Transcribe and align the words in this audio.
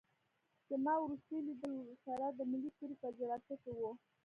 زما 0.69 0.93
وروستی 0.99 1.37
لیدل 1.47 1.73
ورسره 1.77 2.25
د 2.31 2.39
ملي 2.51 2.71
سرود 2.77 2.97
په 3.03 3.09
جلسه 3.17 3.55
کې 3.63 3.71
وو. 3.79 3.91